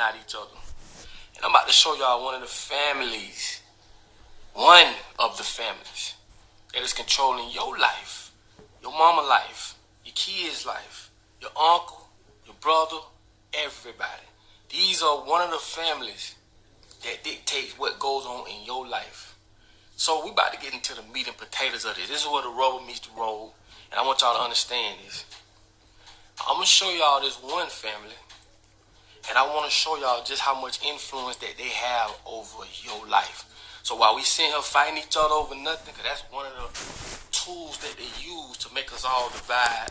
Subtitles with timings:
[0.00, 0.56] not each other.
[1.36, 3.60] And I'm about to show y'all one of the families,
[4.54, 6.14] one of the families
[6.72, 8.32] that is controlling your life,
[8.82, 11.10] your mama life, your kids' life,
[11.42, 12.08] your uncle,
[12.46, 12.96] your brother,
[13.52, 14.26] everybody.
[14.70, 16.34] These are one of the families
[17.04, 19.36] that dictates what goes on in your life.
[19.96, 22.08] So we about to get into the meat and potatoes of this.
[22.08, 23.52] This is where the rubber meets the road.
[23.90, 25.26] And I want y'all to understand this.
[26.48, 28.16] I'm gonna show y'all this one family,
[29.28, 33.06] and I want to show y'all just how much influence that they have over your
[33.06, 33.44] life.
[33.82, 36.68] So while we sitting here fighting each other over nothing, because that's one of the
[37.32, 39.88] tools that they use to make us all divide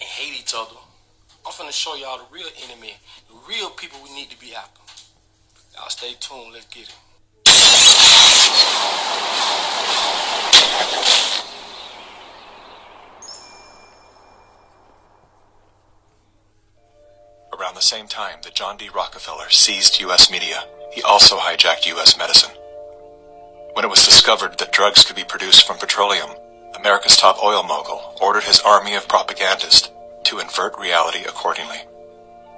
[0.00, 0.76] and hate each other,
[1.46, 2.94] I'm finna show y'all the real enemy,
[3.28, 4.80] the real people we need to be after.
[5.74, 6.52] Y'all stay tuned.
[6.52, 6.96] Let's get it.
[17.76, 18.88] The same time that John D.
[18.88, 20.30] Rockefeller seized U.S.
[20.30, 22.16] media, he also hijacked U.S.
[22.16, 22.56] medicine.
[23.74, 26.30] When it was discovered that drugs could be produced from petroleum,
[26.74, 29.90] America's top oil mogul ordered his army of propagandists
[30.24, 31.76] to invert reality accordingly.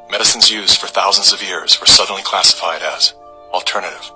[0.08, 3.12] Medicines used for thousands of years were suddenly classified as
[3.52, 4.12] alternative,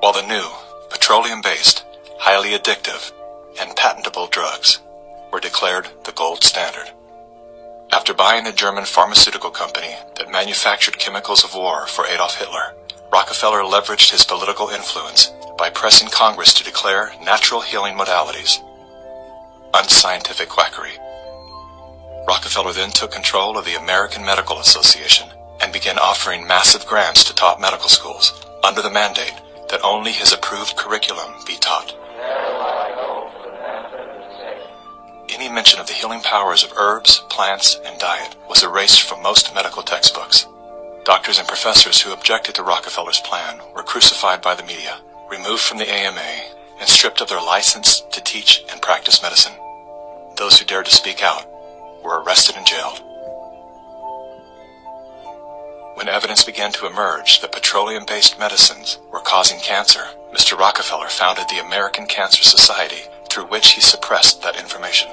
[0.00, 0.46] while the new,
[0.90, 1.84] petroleum-based,
[2.18, 3.12] highly addictive,
[3.58, 4.80] and patentable drugs
[5.32, 6.92] were declared the gold standard.
[8.04, 12.74] After buying a German pharmaceutical company that manufactured chemicals of war for Adolf Hitler,
[13.10, 18.62] Rockefeller leveraged his political influence by pressing Congress to declare natural healing modalities
[19.72, 20.98] unscientific quackery.
[22.28, 25.30] Rockefeller then took control of the American Medical Association
[25.62, 29.32] and began offering massive grants to top medical schools under the mandate
[29.70, 31.96] that only his approved curriculum be taught.
[35.54, 39.82] Mention of the healing powers of herbs, plants, and diet was erased from most medical
[39.82, 40.46] textbooks.
[41.04, 44.98] Doctors and professors who objected to Rockefeller's plan were crucified by the media,
[45.30, 46.20] removed from the AMA,
[46.80, 49.52] and stripped of their license to teach and practice medicine.
[50.36, 51.46] Those who dared to speak out
[52.02, 53.00] were arrested and jailed.
[55.94, 60.02] When evidence began to emerge that petroleum-based medicines were causing cancer,
[60.34, 60.58] Mr.
[60.58, 65.10] Rockefeller founded the American Cancer Society through which he suppressed that information.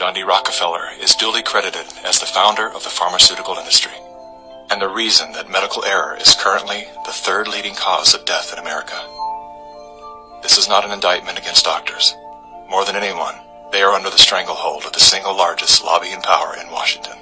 [0.00, 0.22] John D.
[0.22, 3.92] Rockefeller is duly credited as the founder of the pharmaceutical industry
[4.70, 8.58] and the reason that medical error is currently the third leading cause of death in
[8.58, 8.98] America.
[10.42, 12.16] This is not an indictment against doctors.
[12.70, 13.34] More than anyone,
[13.72, 17.18] they are under the stranglehold of the single largest lobbying power in Washington.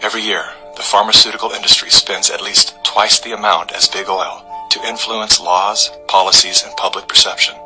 [0.00, 0.44] Every year,
[0.76, 5.90] the pharmaceutical industry spends at least twice the amount as big oil to influence laws,
[6.06, 7.56] policies, and public perception.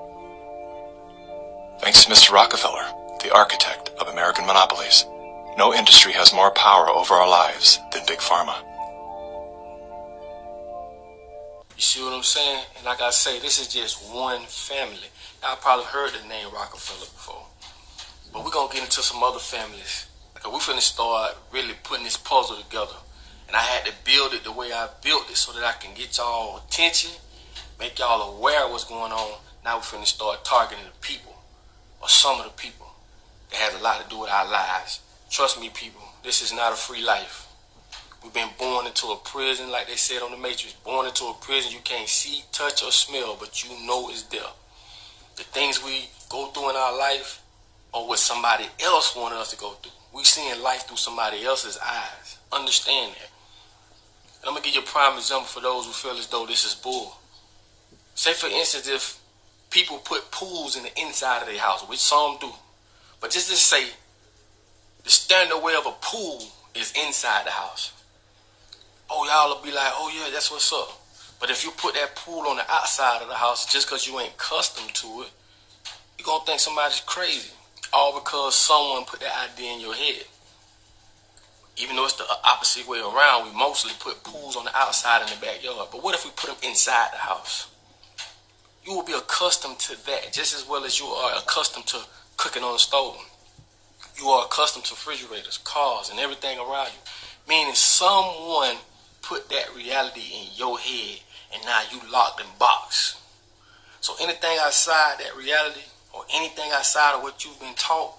[1.81, 2.33] Thanks to Mr.
[2.33, 2.89] Rockefeller,
[3.23, 5.07] the architect of American monopolies,
[5.57, 8.57] no industry has more power over our lives than Big Pharma.
[11.77, 12.65] You see what I'm saying?
[12.77, 15.07] And like I say, this is just one family.
[15.43, 17.47] Y'all probably heard the name Rockefeller before.
[18.33, 20.07] But we're gonna get into some other families.
[20.35, 22.97] Cause we finna start really putting this puzzle together.
[23.47, 25.95] And I had to build it the way I built it so that I can
[25.95, 27.13] get y'all attention,
[27.79, 29.39] make y'all aware of what's going on.
[29.65, 31.35] Now we're finna start targeting the people,
[32.01, 32.92] or some of the people,
[33.53, 35.01] that has a lot to do with our lives.
[35.31, 37.47] Trust me, people, this is not a free life.
[38.23, 40.75] We've been born into a prison, like they said on the Matrix.
[40.85, 44.41] Born into a prison you can't see, touch, or smell, but you know it's there.
[45.37, 47.43] The things we go through in our life
[47.93, 49.93] are what somebody else wanted us to go through.
[50.15, 52.39] We seeing life through somebody else's eyes.
[52.53, 53.31] Understand that.
[54.41, 56.65] And I'm gonna give you a prime example for those who feel as though this
[56.65, 57.17] is bull.
[58.15, 59.19] Say for instance, if
[59.71, 62.53] people put pools in the inside of their house, which some do,
[63.23, 63.87] but just to say,
[65.05, 66.43] the standard way of a pool
[66.75, 67.93] is inside the house.
[69.09, 71.01] Oh, y'all will be like, oh yeah, that's what's up.
[71.41, 74.19] But if you put that pool on the outside of the house, just because you
[74.19, 75.31] ain't accustomed to it,
[76.19, 77.53] you're gonna think somebody's crazy.
[77.93, 80.25] All because someone put that idea in your head.
[81.77, 85.29] Even though it's the opposite way around, we mostly put pools on the outside in
[85.29, 85.89] the backyard.
[85.91, 87.69] But what if we put them inside the house?
[88.85, 91.99] You will be accustomed to that just as well as you are accustomed to
[92.43, 93.17] cooking on the stove.
[94.19, 96.99] You are accustomed to refrigerators, cars, and everything around you.
[97.49, 98.79] Meaning someone
[99.23, 101.21] put that reality in your head
[101.55, 103.17] and now you locked in box.
[104.01, 108.19] So anything outside that reality or anything outside of what you've been taught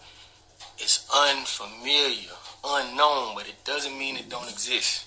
[0.81, 2.31] is unfamiliar,
[2.63, 5.05] unknown, but it doesn't mean it don't exist.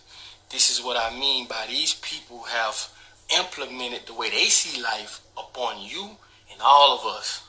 [0.51, 2.91] This is what I mean by these people have
[3.35, 6.05] implemented the way they see life upon you
[6.53, 7.46] and all of us.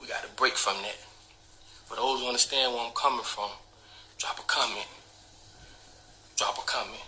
[0.00, 0.96] We got to break from that.
[1.86, 3.50] For those who understand where I'm coming from,
[4.18, 4.86] drop a comment.
[6.36, 7.02] Drop a comment.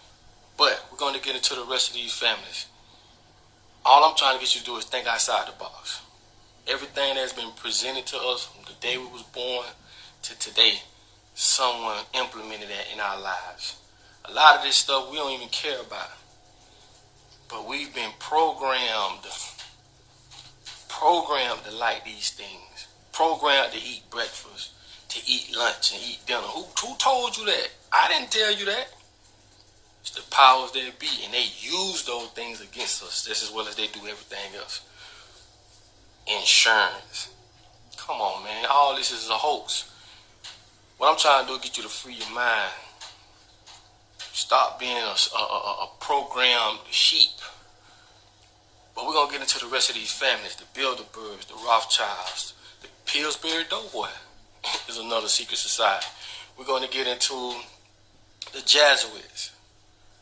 [0.57, 2.67] But we're going to get into the rest of these families.
[3.85, 6.03] All I'm trying to get you to do is think outside the box.
[6.67, 9.67] Everything that's been presented to us from the day we was born
[10.23, 10.75] to today,
[11.35, 13.77] someone implemented that in our lives.
[14.27, 16.11] A lot of this stuff we don't even care about.
[17.49, 19.25] But we've been programmed,
[21.01, 24.73] programmed to like these things, programmed to eat breakfast,
[25.09, 26.41] to eat lunch and eat dinner.
[26.43, 27.69] Who, who told you that?
[27.91, 28.89] I didn't tell you that.
[30.03, 33.67] It's the powers that be, and they use those things against us just as well
[33.67, 34.83] as they do everything else.
[36.27, 37.31] Insurance.
[37.97, 38.67] Come on, man.
[38.71, 39.91] All this is a hoax.
[40.99, 42.73] What I'm trying to do is get you to free your mind.
[44.19, 47.31] Stop being a, a, a, programmed sheep.
[49.01, 52.53] But we're to get into the rest of these families the Bilderbergs, the Rothschilds,
[52.83, 54.09] the Pillsbury Doughboy
[54.91, 56.07] is another secret society.
[56.59, 57.55] We're to get into
[58.53, 59.53] the Jesuits.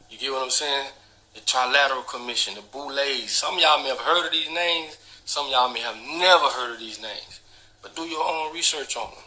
[0.09, 0.91] You get what I'm saying?
[1.35, 3.33] The Trilateral Commission, the Boulets.
[3.33, 4.97] Some of y'all may have heard of these names.
[5.25, 7.41] Some of y'all may have never heard of these names.
[7.83, 9.25] But do your own research on them.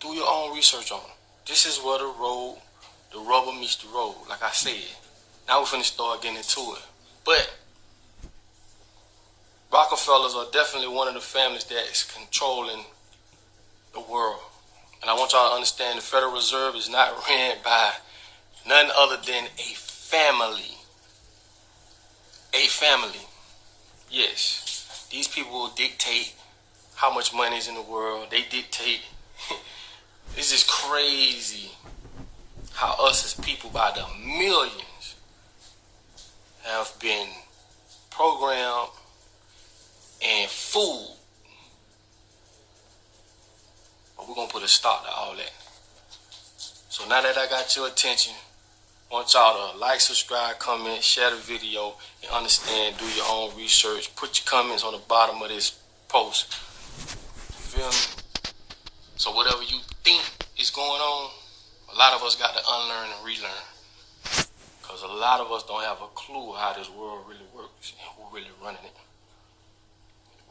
[0.00, 1.10] Do your own research on them.
[1.46, 2.58] This is where the road,
[3.12, 4.96] the rubber meets the road, like I said.
[5.46, 6.82] Now we're finna start getting into it.
[7.24, 7.48] But
[9.72, 12.84] Rockefellers are definitely one of the families that is controlling
[13.92, 14.40] the world.
[15.02, 17.92] And I want y'all to understand the Federal Reserve is not ran by
[18.66, 20.76] none other than a family.
[22.54, 23.26] A family.
[24.10, 25.08] Yes.
[25.10, 26.34] These people will dictate
[26.94, 28.28] how much money is in the world.
[28.30, 29.00] They dictate.
[30.34, 31.70] this is crazy
[32.72, 35.14] how us as people by the millions
[36.64, 37.28] have been
[38.10, 38.90] programmed
[40.22, 41.16] and food.
[44.16, 45.52] but we're gonna put a stop to all that.
[46.88, 48.34] So now that I got your attention,
[49.10, 53.56] I want y'all to like, subscribe, comment, share the video, and understand, do your own
[53.56, 54.14] research.
[54.16, 55.78] Put your comments on the bottom of this
[56.08, 56.56] post.
[56.98, 58.52] You feel me?
[59.16, 60.22] So whatever you think
[60.58, 61.30] is going on,
[61.94, 63.52] a lot of us got to unlearn and relearn.
[64.80, 68.08] Because a lot of us don't have a clue how this world really works and
[68.16, 68.96] who really running it.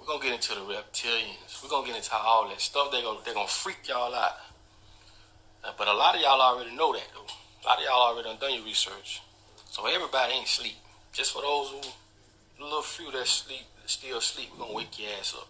[0.06, 1.63] We're gonna get into the reptilians.
[1.63, 2.92] We're gonna get into all that stuff.
[2.92, 4.34] They're gonna they're gonna freak y'all out.
[5.63, 7.25] Uh, but a lot of y'all already know that though.
[7.25, 9.24] A lot of y'all already done, done your research.
[9.72, 10.75] So everybody ain't sleep.
[11.12, 15.34] Just for those who, little few that sleep, still sleep, we're gonna wake your ass
[15.36, 15.48] up.